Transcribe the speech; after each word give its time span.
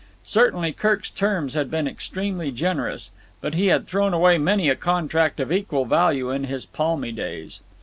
Certainly 0.23 0.71
Kirk's 0.73 1.11
terms 1.11 1.53
had 1.53 1.69
been 1.69 1.87
extremely 1.87 2.51
generous; 2.51 3.11
but 3.39 3.53
he 3.53 3.67
had 3.67 3.85
thrown 3.85 4.15
away 4.15 4.39
many 4.39 4.67
a 4.67 4.75
contract 4.75 5.39
of 5.39 5.51
equal 5.51 5.85
value 5.85 6.31
in 6.31 6.45
his 6.45 6.65
palmy 6.65 7.11
days. 7.11 7.59